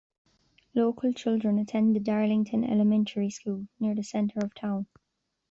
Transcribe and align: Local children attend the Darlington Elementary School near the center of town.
Local 0.73 1.13
children 1.13 1.59
attend 1.59 1.95
the 1.95 1.99
Darlington 1.99 2.63
Elementary 2.63 3.29
School 3.29 3.67
near 3.79 3.93
the 3.93 4.01
center 4.01 4.39
of 4.41 4.51
town. 4.55 4.87